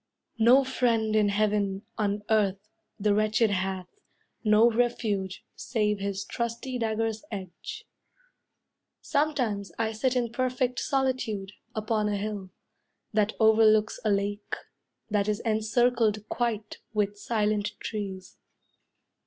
No 0.39 0.63
friend 0.63 1.15
in 1.15 1.29
heaven, 1.29 1.83
on 1.95 2.23
earth, 2.31 2.57
the 2.99 3.13
wretched 3.13 3.51
hath, 3.51 3.85
No 4.43 4.67
refuge, 4.71 5.45
save 5.55 5.99
his 5.99 6.25
trusty 6.25 6.79
dagger's 6.79 7.23
edge. 7.29 7.85
Sometimes 8.99 9.71
I 9.77 9.91
sit 9.91 10.15
in 10.15 10.31
perfect 10.31 10.79
solitude, 10.79 11.51
Upon 11.75 12.09
a 12.09 12.17
hill, 12.17 12.49
that 13.13 13.33
overlooks 13.39 13.99
a 14.03 14.09
lake, 14.09 14.55
That 15.11 15.27
is 15.27 15.39
encircled 15.41 16.27
quite 16.29 16.79
with 16.95 17.19
silent 17.19 17.73
trees. 17.79 18.37